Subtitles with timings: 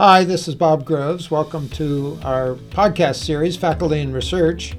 [0.00, 1.30] Hi, this is Bob Groves.
[1.30, 4.74] Welcome to our podcast series, Faculty and Research.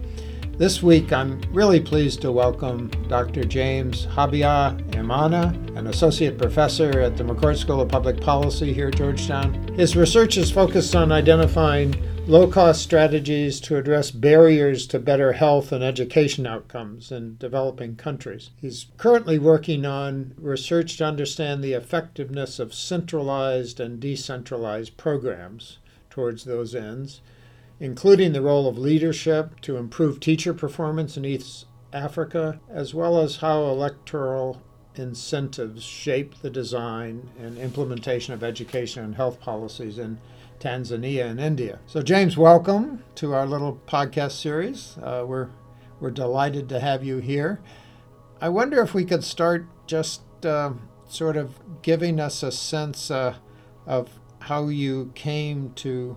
[0.57, 3.43] This week, I'm really pleased to welcome Dr.
[3.43, 8.95] James Habia Imana, an associate professor at the McCourt School of Public Policy here at
[8.95, 9.53] Georgetown.
[9.75, 11.93] His research is focused on identifying
[12.27, 18.51] low cost strategies to address barriers to better health and education outcomes in developing countries.
[18.57, 25.79] He's currently working on research to understand the effectiveness of centralized and decentralized programs
[26.09, 27.21] towards those ends,
[27.79, 33.37] including the role of leadership to improve teacher performance in East Africa, as well as
[33.37, 34.61] how electoral
[34.95, 40.19] incentives shape the design and implementation of education and health policies in
[40.61, 41.79] Tanzania and India.
[41.87, 44.95] So, James, welcome to our little podcast series.
[45.01, 45.49] Uh, we're
[45.99, 47.59] we're delighted to have you here.
[48.39, 50.73] I wonder if we could start just uh,
[51.07, 53.35] sort of giving us a sense uh,
[53.87, 56.15] of how you came to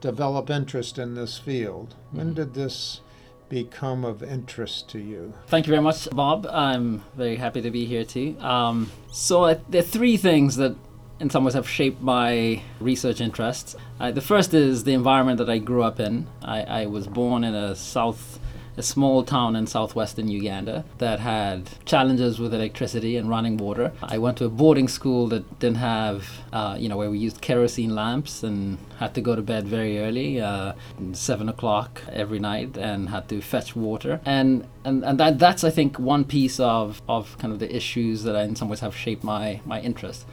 [0.00, 1.94] develop interest in this field.
[2.10, 2.34] When mm-hmm.
[2.34, 3.00] did this
[3.50, 5.34] become of interest to you?
[5.46, 6.46] Thank you very much, Bob.
[6.50, 8.36] I'm very happy to be here too.
[8.40, 10.74] Um, so, uh, there are three things that
[11.20, 13.76] in some ways have shaped my research interests.
[14.00, 16.26] Uh, the first is the environment that I grew up in.
[16.42, 18.40] I, I, was born in a south,
[18.76, 23.92] a small town in southwestern Uganda that had challenges with electricity and running water.
[24.02, 27.40] I went to a boarding school that didn't have, uh, you know, where we used
[27.40, 30.72] kerosene lamps and had to go to bed very early, uh,
[31.12, 34.20] seven o'clock every night, and had to fetch water.
[34.24, 38.24] And and, and that, that's I think one piece of, of kind of the issues
[38.24, 40.26] that I, in some ways have shaped my my interest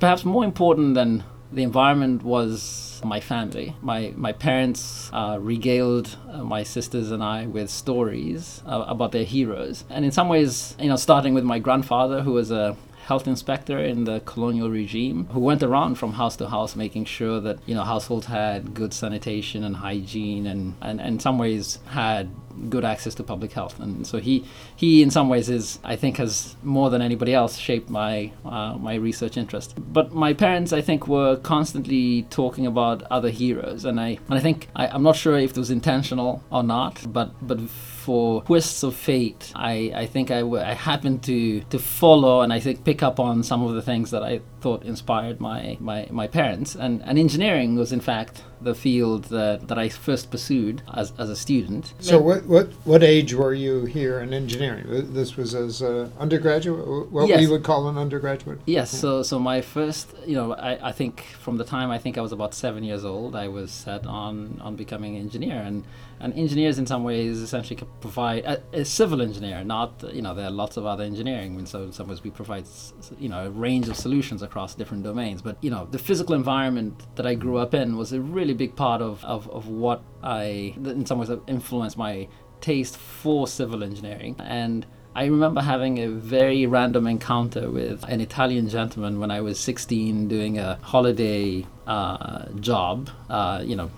[0.00, 3.76] perhaps more important than the environment was my family.
[3.80, 9.24] My my parents uh, regaled uh, my sisters and I with stories uh, about their
[9.24, 12.76] heroes, and in some ways, you know, starting with my grandfather, who was a
[13.10, 17.40] health inspector in the colonial regime who went around from house to house making sure
[17.40, 21.80] that you know households had good sanitation and hygiene and, and, and in some ways
[21.86, 22.30] had
[22.68, 23.78] good access to public health.
[23.80, 24.44] And so he
[24.76, 28.76] he in some ways is I think has more than anybody else shaped my uh,
[28.78, 29.74] my research interest.
[29.92, 33.84] But my parents I think were constantly talking about other heroes.
[33.84, 37.12] And I and I think I, I'm not sure if it was intentional or not
[37.12, 37.60] but but
[38.00, 42.52] for twists of fate, I, I think I, w- I happened to, to follow and
[42.52, 46.08] I think pick up on some of the things that I thought inspired my, my,
[46.10, 46.74] my parents.
[46.74, 51.30] And, and engineering was, in fact, the field that, that I first pursued as, as
[51.30, 51.94] a student.
[52.00, 55.12] So, what, what, what age were you here in engineering?
[55.14, 57.40] This was as an undergraduate, what yes.
[57.40, 58.60] we would call an undergraduate?
[58.66, 58.92] Yes.
[58.92, 59.00] Yeah.
[59.00, 62.20] So, so my first, you know, I, I think from the time I think I
[62.20, 65.56] was about seven years old, I was set on, on becoming an engineer.
[65.56, 65.84] And,
[66.20, 70.46] and engineers, in some ways, essentially provide a, a civil engineer, not, you know, there
[70.46, 71.56] are lots of other engineering.
[71.56, 72.64] And so, in some ways, we provide,
[73.18, 75.40] you know, a range of solutions across different domains.
[75.40, 78.76] But, you know, the physical environment that I grew up in was a really big
[78.76, 82.28] part of, of, of what I, in some ways, influenced my
[82.60, 84.36] taste for civil engineering.
[84.38, 89.58] And I remember having a very random encounter with an Italian gentleman when I was
[89.58, 93.90] 16 doing a holiday uh, job, uh, you know,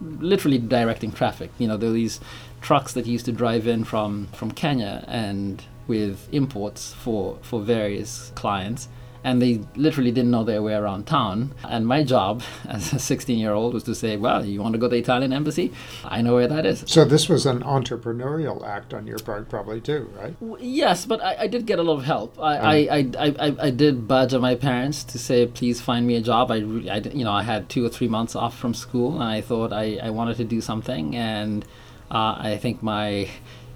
[0.00, 1.50] literally directing traffic.
[1.58, 2.20] You know, there were these
[2.60, 8.32] trucks that used to drive in from, from Kenya and with imports for, for various
[8.34, 8.88] clients
[9.26, 11.52] and they literally didn't know their way around town.
[11.68, 14.78] And my job as a 16 year old was to say, well, you want to
[14.78, 15.72] go to the Italian embassy?
[16.04, 16.84] I know where that is.
[16.86, 20.36] So this was an entrepreneurial act on your part, probably too, right?
[20.60, 22.38] yes, but I, I, did get a lot of help.
[22.38, 26.20] I, I, I, I, I, did badger my parents to say, please find me a
[26.20, 26.52] job.
[26.52, 29.24] I, really, I, you know, I had two or three months off from school, and
[29.24, 31.64] I thought I, I wanted to do something, and
[32.12, 33.28] uh, I think my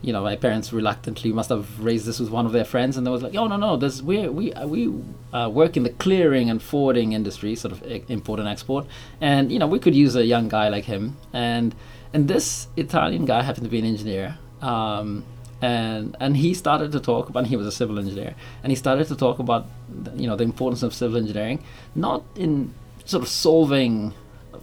[0.03, 3.07] you know, my parents reluctantly must have raised this with one of their friends, and
[3.07, 4.93] they was like, "Oh no, no, this we we uh, we
[5.33, 8.87] uh, work in the clearing and forwarding industry, sort of import and export,
[9.21, 11.75] and you know, we could use a young guy like him." And
[12.15, 15.25] and this Italian guy happened to be an engineer, um,
[15.61, 17.47] and and he started to talk about.
[17.47, 19.67] He was a civil engineer, and he started to talk about,
[20.17, 21.63] you know, the importance of civil engineering,
[21.95, 22.73] not in
[23.05, 24.15] sort of solving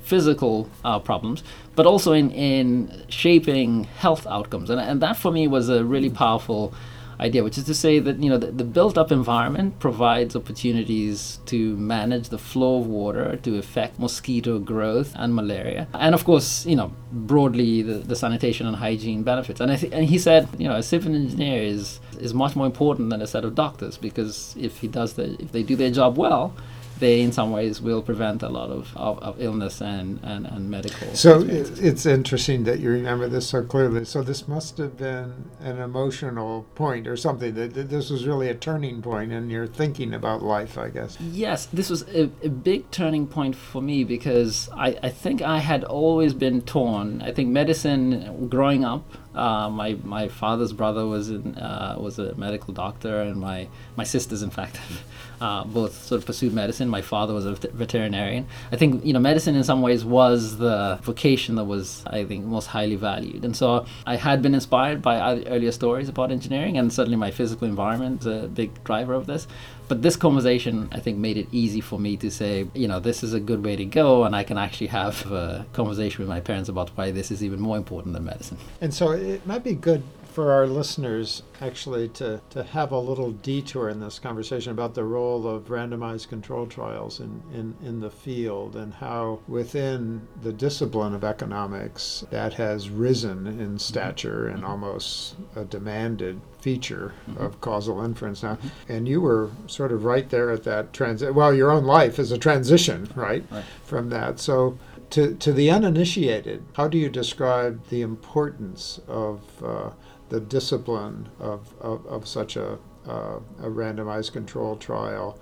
[0.07, 1.43] physical uh, problems,
[1.75, 4.69] but also in, in shaping health outcomes.
[4.69, 6.73] And, and that for me was a really powerful
[7.19, 11.75] idea, which is to say that you know the, the built-up environment provides opportunities to
[11.77, 16.75] manage the flow of water to affect mosquito growth and malaria, and of course you
[16.75, 19.59] know broadly the, the sanitation and hygiene benefits.
[19.59, 22.65] And I th- and he said you know a civil engineer is is much more
[22.65, 25.91] important than a set of doctors because if he does the if they do their
[25.91, 26.53] job well,
[26.99, 30.69] they in some ways will prevent a lot of, of, of illness and, and, and
[30.69, 31.07] medical.
[31.15, 34.05] So it's interesting that you remember this so clearly.
[34.05, 38.49] So this must have been an emotional point or something, that, that this was really
[38.49, 41.17] a turning point in your thinking about life, I guess.
[41.19, 45.59] Yes, this was a, a big turning point for me because I, I think I
[45.59, 47.21] had always been torn.
[47.21, 52.33] I think medicine, growing up, uh, my my father's brother was in, uh, was a
[52.35, 54.79] medical doctor, and my my sisters, in fact,
[55.41, 56.89] uh, both sort of pursued medicine.
[56.89, 58.47] My father was a veterinarian.
[58.71, 62.45] I think you know medicine in some ways was the vocation that was I think
[62.45, 66.91] most highly valued, and so I had been inspired by earlier stories about engineering, and
[66.91, 69.47] certainly my physical environment is a big driver of this.
[69.87, 73.23] But this conversation, I think, made it easy for me to say, you know, this
[73.23, 76.41] is a good way to go, and I can actually have a conversation with my
[76.41, 78.57] parents about why this is even more important than medicine.
[78.81, 80.03] And so it might be good
[80.37, 85.03] for our listeners actually to, to have a little detour in this conversation about the
[85.03, 91.15] role of randomized control trials in, in, in the field and how within the discipline
[91.15, 97.43] of economics that has risen in stature and almost a demanded feature mm-hmm.
[97.43, 98.91] of causal inference now mm-hmm.
[98.93, 102.31] and you were sort of right there at that transit well your own life is
[102.31, 103.65] a transition right, right.
[103.83, 104.77] from that so
[105.09, 109.89] to, to the uninitiated how do you describe the importance of uh,
[110.29, 112.77] the discipline of, of, of such a,
[113.07, 115.39] uh, a randomized control trial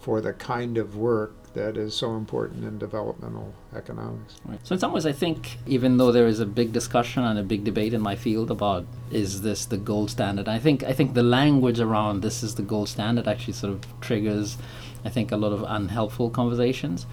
[0.00, 4.36] for the kind of work that is so important in developmental economics.
[4.44, 4.64] Right.
[4.64, 7.42] So in some ways, I think even though there is a big discussion and a
[7.42, 11.14] big debate in my field about is this the gold standard, I think I think
[11.14, 14.56] the language around this is the gold standard actually sort of triggers,
[15.04, 17.06] I think, a lot of unhelpful conversations.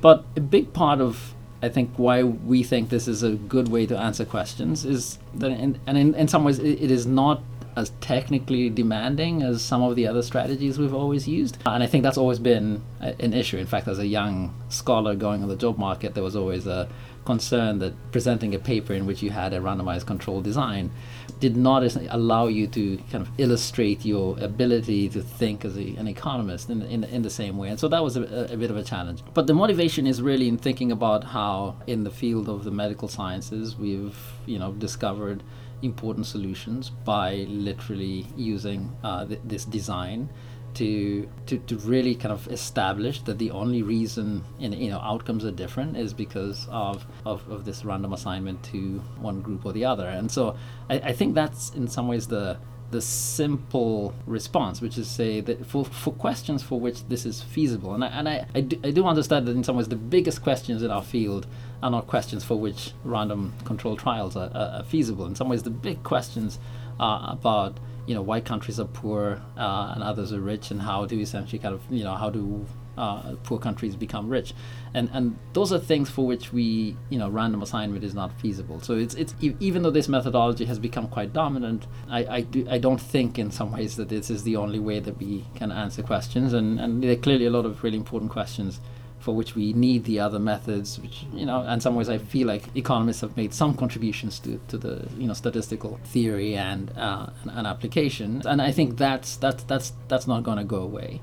[0.00, 3.86] But a big part of I think why we think this is a good way
[3.86, 7.42] to answer questions is that, in, and in, in some ways, it, it is not
[7.76, 11.56] as technically demanding as some of the other strategies we've always used.
[11.66, 13.58] And I think that's always been a, an issue.
[13.58, 16.88] In fact, as a young scholar going on the job market, there was always a
[17.24, 20.90] concern that presenting a paper in which you had a randomized control design
[21.38, 26.06] did not allow you to kind of illustrate your ability to think as a, an
[26.06, 27.68] economist in, in, in, the same way.
[27.68, 29.22] And so that was a, a, bit of a challenge.
[29.32, 33.08] But the motivation is really in thinking about how, in the field of the medical
[33.08, 35.42] sciences, we've you know discovered
[35.82, 40.28] important solutions by literally using uh, th- this design
[40.74, 45.44] to, to to really kind of establish that the only reason in you know outcomes
[45.44, 49.84] are different is because of, of, of this random assignment to one group or the
[49.84, 50.56] other and so
[50.88, 52.58] I, I think that's in some ways the
[52.90, 57.94] the simple response, which is say that for, for questions for which this is feasible,
[57.94, 60.42] and I, and I, I, do, I do understand that in some ways the biggest
[60.42, 61.46] questions in our field
[61.82, 65.26] are not questions for which random control trials are, are, are feasible.
[65.26, 66.58] In some ways, the big questions
[66.98, 67.78] are about
[68.10, 71.60] you know why countries are poor uh, and others are rich, and how do essentially
[71.60, 72.66] kind of you know how do
[72.98, 74.52] uh, poor countries become rich,
[74.94, 78.80] and and those are things for which we you know random assignment is not feasible.
[78.80, 82.78] So it's it's even though this methodology has become quite dominant, I I, do, I
[82.78, 86.02] don't think in some ways that this is the only way that we can answer
[86.02, 88.80] questions, and and there are clearly a lot of really important questions
[89.20, 92.46] for which we need the other methods, which you know, in some ways, I feel
[92.46, 97.26] like economists have made some contributions to, to the you know statistical theory and uh,
[97.42, 101.20] and, and application, and I think that's that's that's that's not going to go away.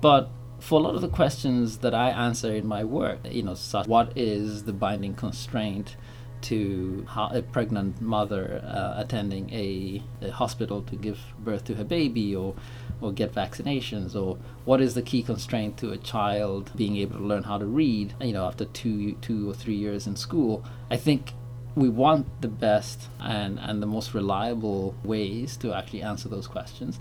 [0.00, 3.54] But for a lot of the questions that I answer in my work, you know,
[3.54, 5.96] such what is the binding constraint
[6.42, 12.34] to a pregnant mother uh, attending a, a, hospital to give birth to her baby
[12.34, 12.54] or
[13.00, 17.22] or get vaccinations or what is the key constraint to a child being able to
[17.22, 20.64] learn how to read you know after two two or three years in school?
[20.90, 21.32] I think
[21.74, 26.98] we want the best and and the most reliable ways to actually answer those questions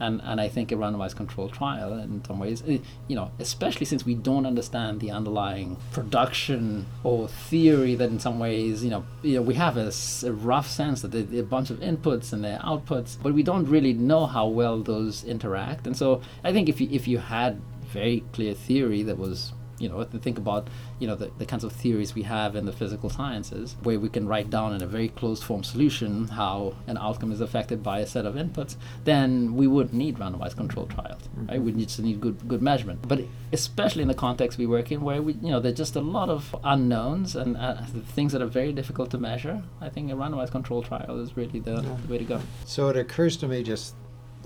[0.00, 3.86] and and I think a randomized control trial in some ways, eh, you know, especially
[3.86, 9.04] since we don't understand the underlying production or theory that in some ways, you know,
[9.22, 9.92] you know we have a,
[10.24, 13.66] a rough sense that there's a bunch of inputs and their outputs, but we don't
[13.66, 15.86] really know how well those interact.
[15.86, 19.88] And so I think if you, if you had very clear theory that was you
[19.88, 20.68] know, think about,
[20.98, 24.08] you know, the, the kinds of theories we have in the physical sciences, where we
[24.08, 28.00] can write down in a very closed form solution how an outcome is affected by
[28.00, 31.46] a set of inputs, then we would need randomized control trials, mm-hmm.
[31.46, 31.62] right?
[31.62, 33.06] We just need good good measurement.
[33.06, 33.20] But
[33.52, 36.28] especially in the context we work in, where we, you know, there's just a lot
[36.28, 37.82] of unknowns and uh,
[38.14, 39.62] things that are very difficult to measure.
[39.80, 41.96] I think a randomized control trial is really the, yeah.
[42.06, 42.40] the way to go.
[42.64, 43.94] So it occurs to me just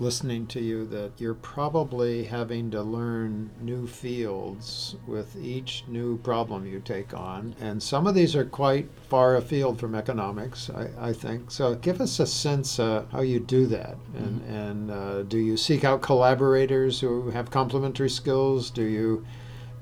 [0.01, 6.65] listening to you that you're probably having to learn new fields with each new problem
[6.65, 7.55] you take on.
[7.61, 11.51] And some of these are quite far afield from economics, I, I think.
[11.51, 13.95] So give us a sense uh, how you do that.
[14.15, 14.53] And, mm-hmm.
[14.53, 18.71] and uh, do you seek out collaborators who have complementary skills?
[18.71, 19.23] Do you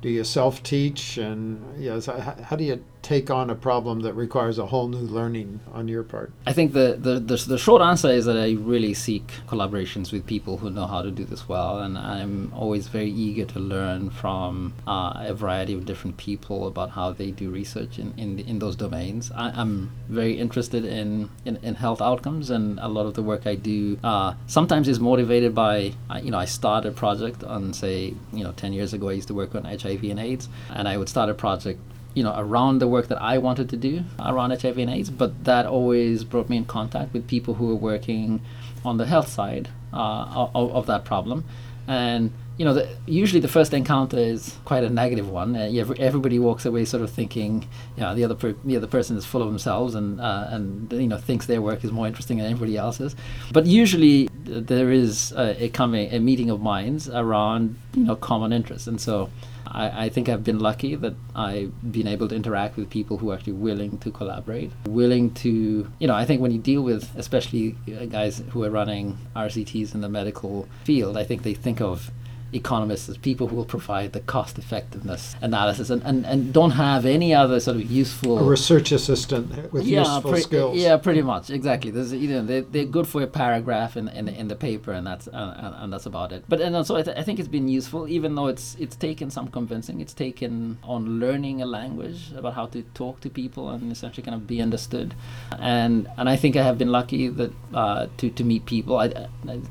[0.02, 1.18] do you self teach?
[1.18, 5.60] And yes, how do you take on a problem that requires a whole new learning
[5.74, 6.32] on your part?
[6.46, 10.28] I think the, the, the, the, short answer is that I really seek collaborations with
[10.28, 11.80] people who know how to do this well.
[11.80, 16.92] And I'm always very eager to learn from uh, a variety of different people about
[16.92, 19.32] how they do research in, in, in those domains.
[19.36, 23.48] I, am very interested in, in, in, health outcomes, and a lot of the work
[23.48, 28.14] I do uh, sometimes is motivated by, you know, I start a project on, say,
[28.32, 30.98] you know, 10 years ago, I used to work on HIV and AIDS, and I
[30.98, 31.80] would start a project
[32.20, 35.46] you know around the work that I wanted to do around HIV and AIDS, but
[35.46, 38.42] that always brought me in contact with people who were working
[38.84, 41.46] on the health side uh, of, of, that problem,
[41.88, 45.56] and you know the, usually the first encounter is quite a negative one.
[45.56, 49.16] Uh, everybody walks away sort of thinking, you know, the other per- the other person
[49.16, 52.36] is full of themselves and uh, and you know thinks their work is more interesting
[52.38, 53.16] than anybody else's.
[53.54, 58.52] But usually there is a, a coming a meeting of minds around you know common
[58.52, 59.30] interests, and so
[59.68, 63.32] I, I, think I've been lucky that I've been able to interact with people who
[63.32, 67.10] are actually willing to collaborate, willing to, you know, I think when you deal with,
[67.16, 71.82] especially uh, guys who are running RCTs in the medical field, I think they think
[71.82, 72.12] of
[72.54, 77.06] economists as people who will provide the cost effectiveness analysis and, and, and don't have
[77.06, 80.78] any other sort of useful a research assistant with yeah, useful pre- skills.
[80.78, 81.92] yeah pretty much exactly.
[81.92, 85.06] There's, you know they, they're good for a paragraph in, in, in the paper and
[85.06, 86.44] that's uh, and, and, that's about it.
[86.48, 89.30] But and also I, th- I think it's been useful even though it's it's taken
[89.30, 93.92] some convincing it's taken on learning a language about how to talk to people and
[93.92, 95.14] essentially kind of be understood.
[95.60, 98.98] And and I think I have been lucky that uh, to, to meet people.
[98.98, 99.06] I,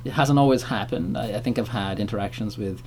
[0.04, 1.16] it hasn't always happened.
[1.16, 2.82] I, I think I've had interactions with with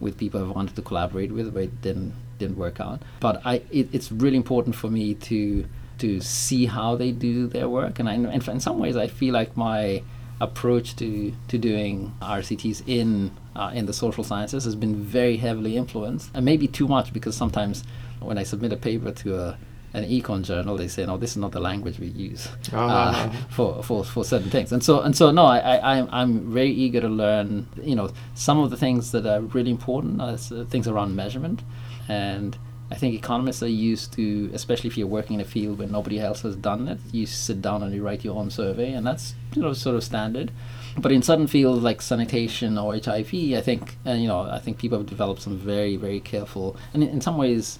[0.00, 3.00] with people I wanted to collaborate with, but it didn't didn't work out.
[3.20, 5.64] But I, it, it's really important for me to
[5.98, 9.56] to see how they do their work, and I, in some ways, I feel like
[9.56, 10.02] my
[10.40, 15.76] approach to to doing RCTs in uh, in the social sciences has been very heavily
[15.76, 17.84] influenced, and maybe too much because sometimes
[18.20, 19.58] when I submit a paper to a
[19.94, 23.30] an econ journal, they say, no, this is not the language we use uh, uh,
[23.48, 24.72] for, for, for certain things.
[24.72, 28.58] And so, and so, no, I, I, I'm very eager to learn, you know, some
[28.58, 31.62] of the things that are really important, uh, things around measurement.
[32.08, 32.58] And
[32.90, 36.20] I think economists are used to, especially if you're working in a field where nobody
[36.20, 39.34] else has done it, you sit down and you write your own survey, and that's,
[39.54, 40.50] you know, sort of standard.
[40.98, 44.78] But in certain fields like sanitation or HIV, I think, and you know, I think
[44.78, 47.78] people have developed some very, very careful, and in, in some ways,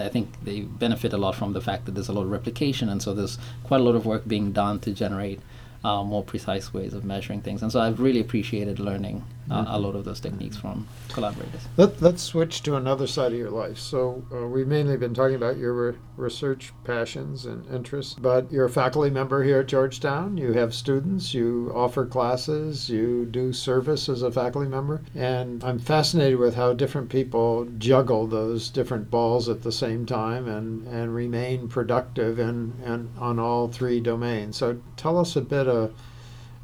[0.00, 2.88] I think they benefit a lot from the fact that there's a lot of replication,
[2.88, 5.40] and so there's quite a lot of work being done to generate
[5.84, 7.62] uh, more precise ways of measuring things.
[7.62, 11.62] And so I've really appreciated learning uh, a lot of those techniques from collaborators.
[11.76, 13.78] Let, us switch to another side of your life.
[13.78, 18.66] So uh, we've mainly been talking about your re- research passions and interests, but you're
[18.66, 20.36] a faculty member here at Georgetown.
[20.36, 25.02] You have students, you offer classes, you do service as a faculty member.
[25.14, 30.48] And I'm fascinated with how different people juggle those different balls at the same time
[30.48, 34.56] and, and remain productive in, in, on all three domains.
[34.56, 35.92] So tell us a bit of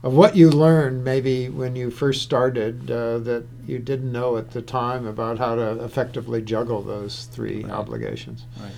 [0.02, 4.52] of what you learned maybe when you first started uh, that you didn't know at
[4.52, 7.72] the time about how to effectively juggle those three right.
[7.72, 8.44] obligations.
[8.60, 8.72] Right.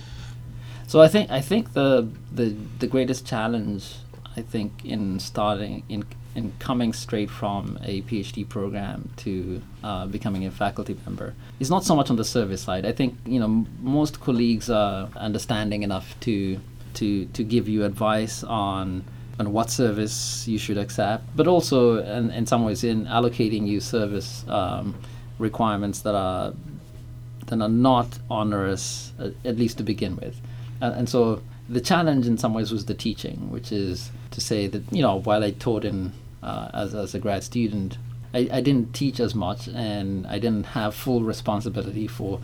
[0.87, 3.95] So I think I think the the the greatest challenge
[4.35, 10.45] I think in starting in in coming straight from a PhD program to uh, becoming
[10.45, 12.85] a faculty member is not so much on the service side.
[12.85, 16.59] I think you know m- most colleagues are understanding enough to
[16.95, 19.03] to to give you advice on
[19.41, 21.77] on what service you should accept, but also
[22.17, 24.95] in, in some ways in allocating you service um,
[25.39, 26.53] requirements that are
[27.47, 30.35] that are not onerous, uh, at least to begin with.
[30.79, 34.83] And so the challenge in some ways was the teaching, which is to say that
[34.91, 37.97] you know while I taught in uh, as as a grad student,
[38.33, 42.39] I, I didn't teach as much, and I didn't have full responsibility for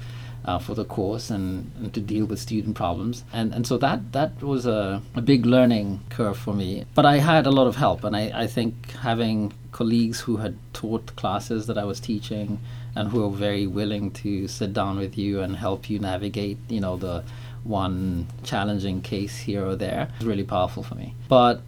[0.47, 3.23] uh, for the course and, and, to deal with student problems.
[3.33, 6.85] And, and so that, that was a, a big learning curve for me.
[6.95, 10.57] But I had a lot of help, and I, I think having colleagues who had
[10.73, 12.59] taught classes that I was teaching
[12.95, 16.79] and who were very willing to sit down with you and help you navigate, you
[16.79, 17.23] know, the
[17.63, 21.13] one challenging case here or there was really powerful for me.
[21.27, 21.61] But,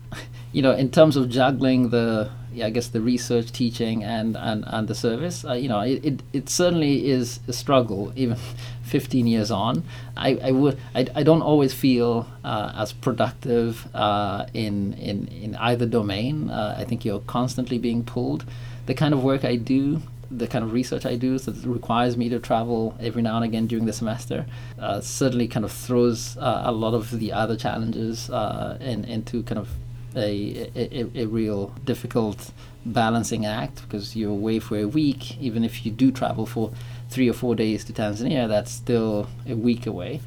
[0.52, 4.64] you know, in terms of juggling the yeah, I guess the research, teaching, and and,
[4.68, 5.46] and the service.
[5.46, 8.12] Uh, you know, it, it, it certainly is a struggle.
[8.16, 8.38] Even
[8.84, 9.84] 15 years on,
[10.18, 15.56] I, I would I, I don't always feel uh, as productive uh, in in in
[15.56, 16.50] either domain.
[16.50, 18.46] Uh, I think you're constantly being pulled.
[18.88, 20.02] The kind of work I do.
[20.32, 23.66] The kind of research I do that requires me to travel every now and again
[23.66, 24.46] during the semester
[24.78, 29.58] uh, certainly kind of throws uh, a lot of the other challenges in, into kind
[29.58, 29.70] of
[30.16, 32.52] a, a, a real difficult
[32.86, 36.72] balancing act because you're away for a week, even if you do travel for
[37.10, 40.22] three or four days to Tanzania, that's still a week away.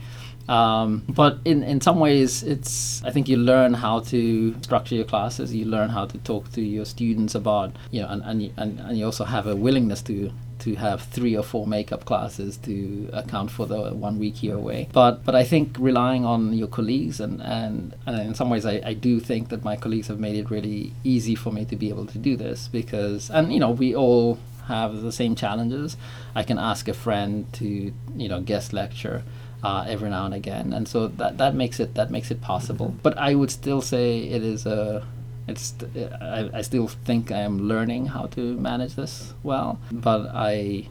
[0.49, 5.05] Um, but in, in some ways, it's I think you learn how to structure your
[5.05, 5.55] classes.
[5.55, 8.99] You learn how to talk to your students about you know, and and and, and
[8.99, 10.33] you also have a willingness to
[10.63, 14.89] to have three or four makeup classes to account for the one week here away.
[14.93, 18.81] But but I think relying on your colleagues and and, and in some ways I,
[18.85, 21.89] I do think that my colleagues have made it really easy for me to be
[21.89, 25.97] able to do this because and you know we all have the same challenges.
[26.35, 29.25] I can ask a friend to you know guest lecture
[29.63, 32.89] uh, every now and again, and so that that makes it that makes it possible.
[32.89, 33.03] Mm-hmm.
[33.03, 35.07] But I would still say it is a
[35.49, 35.75] it's
[36.21, 40.89] I, I still think I am learning how to manage this well, but I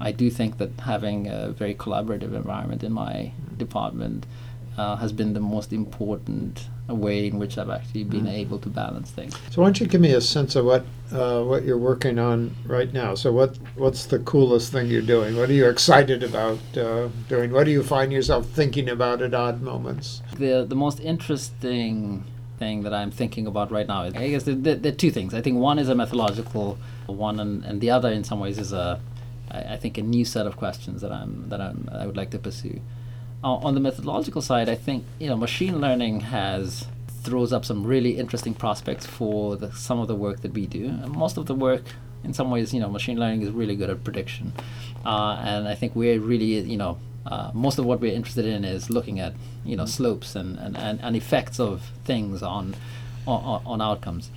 [0.00, 3.56] I do think that having a very collaborative environment in my mm-hmm.
[3.56, 4.26] department
[4.76, 8.32] uh, has been the most important way in which I've actually been mm.
[8.32, 9.34] able to balance things.
[9.50, 12.54] So why don't you give me a sense of what uh, what you're working on
[12.66, 13.14] right now?
[13.14, 15.36] So what what's the coolest thing you're doing?
[15.36, 17.52] What are you excited about uh, doing?
[17.52, 20.22] What do you find yourself thinking about at odd moments?
[20.36, 22.24] The the most interesting
[22.58, 25.10] thing that I'm thinking about right now is I guess there, there, there are two
[25.10, 25.34] things.
[25.34, 28.72] I think one is a methodological one, and, and the other in some ways is
[28.72, 29.00] a
[29.50, 32.30] I, I think a new set of questions that I'm that I'm I would like
[32.30, 32.80] to pursue
[33.42, 36.86] uh, on the methodological side, I think you know machine learning has
[37.22, 40.86] throws up some really interesting prospects for the, some of the work that we do.
[40.86, 41.82] And most of the work,
[42.24, 44.52] in some ways, you know, machine learning is really good at prediction,
[45.04, 46.98] uh, and I think we're really you know.
[47.26, 50.74] Uh, most of what we're interested in is looking at you know slopes and, and,
[50.74, 52.74] and, and effects of things on,
[53.26, 54.30] on on outcomes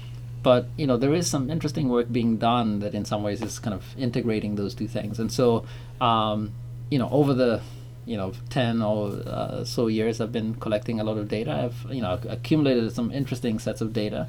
[0.44, 3.58] but you know there is some interesting work being done that in some ways is
[3.58, 5.66] kind of integrating those two things and so
[6.02, 6.52] um,
[6.92, 7.62] you know over the
[8.06, 11.52] you know 10 or uh, so years i've been collecting a lot of data.
[11.52, 14.28] I've you know accumulated some interesting sets of data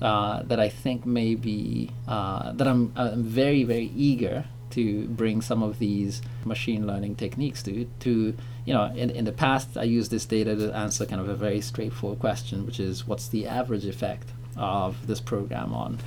[0.00, 5.40] uh, that i think may be uh, that I'm, I'm very very eager to bring
[5.40, 8.34] some of these machine learning techniques to to
[8.64, 11.34] you know in, in the past i used this data to answer kind of a
[11.34, 15.98] very straightforward question which is what's the average effect of this program on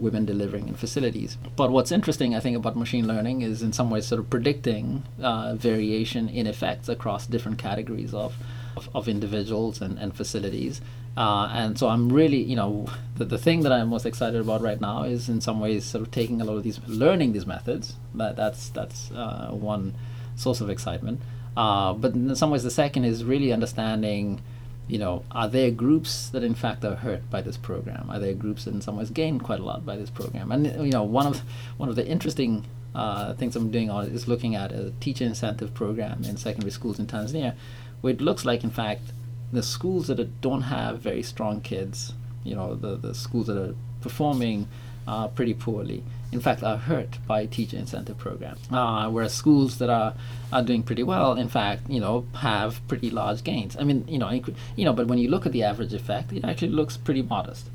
[0.00, 1.38] women delivering in facilities.
[1.56, 5.04] But what's interesting, I think, about machine learning is in some ways sort of predicting
[5.22, 8.36] uh, variation in effects across different categories of,
[8.76, 10.80] of, of individuals and, and facilities.
[11.16, 14.60] Uh, and so I'm really, you know, the, the thing that I'm most excited about
[14.60, 17.46] right now is in some ways sort of taking a lot of these, learning these
[17.46, 17.96] methods.
[18.14, 19.94] That, that's that's uh, one
[20.36, 21.20] source of excitement.
[21.56, 24.40] Uh, but in some ways, the second is really understanding
[24.88, 28.08] you know, are there groups that in fact are hurt by this program?
[28.10, 30.50] Are there groups that in some ways gain quite a lot by this program?
[30.50, 31.42] And you know, one of
[31.76, 35.74] one of the interesting uh, things I'm doing on is looking at a teacher incentive
[35.74, 37.54] program in secondary schools in Tanzania,
[38.00, 39.12] where it looks like in fact
[39.52, 43.74] the schools that don't have very strong kids, you know, the the schools that are
[44.00, 44.68] performing
[45.08, 48.60] uh, pretty poorly, in fact, are hurt by teacher incentive programs.
[48.70, 50.12] Uh, whereas schools that are,
[50.52, 53.74] are doing pretty well, in fact, you know, have pretty large gains.
[53.80, 54.30] I mean, you know,
[54.76, 57.70] you know, but when you look at the average effect, it actually looks pretty modest.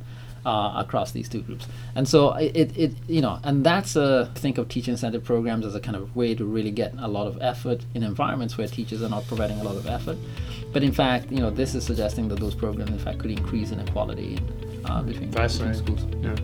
[0.45, 1.65] Uh, across these two groups,
[1.95, 5.73] and so it, it, you know, and that's a think of teacher incentive programs as
[5.73, 9.01] a kind of way to really get a lot of effort in environments where teachers
[9.01, 10.17] are not providing a lot of effort,
[10.73, 13.71] but in fact, you know, this is suggesting that those programs in fact could increase
[13.71, 14.37] inequality
[14.83, 16.05] uh, between, between schools.
[16.21, 16.35] Yeah.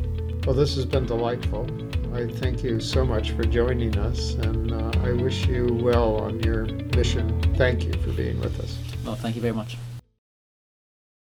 [0.49, 1.67] Well, this has been delightful.
[2.11, 6.39] I thank you so much for joining us, and uh, I wish you well on
[6.39, 6.65] your
[6.97, 7.39] mission.
[7.53, 8.75] Thank you for being with us.
[9.05, 9.77] Well, thank you very much.